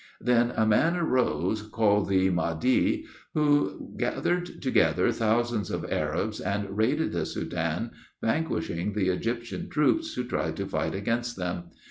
Then 0.19 0.51
a 0.57 0.65
man 0.65 0.95
arose, 0.97 1.61
called 1.61 2.09
the 2.09 2.31
Mahdi, 2.31 3.05
who 3.35 3.93
gathered 3.99 4.59
together 4.59 5.11
thousands 5.11 5.69
of 5.69 5.85
Arabs 5.91 6.39
and 6.41 6.75
raided 6.75 7.11
the 7.11 7.23
Soudan, 7.23 7.91
vanquishing 8.19 8.93
the 8.93 9.09
Egyptian 9.09 9.69
troops 9.69 10.15
who 10.15 10.23
tried 10.23 10.55
to 10.55 10.65
fight 10.65 10.95
against 10.95 11.37
them. 11.37 11.65